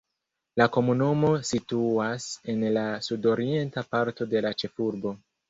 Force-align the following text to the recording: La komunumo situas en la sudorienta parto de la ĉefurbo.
La 0.59 0.65
komunumo 0.77 1.29
situas 1.49 2.25
en 2.55 2.65
la 2.79 2.87
sudorienta 3.09 3.85
parto 3.93 4.29
de 4.35 4.45
la 4.49 4.55
ĉefurbo. 4.65 5.17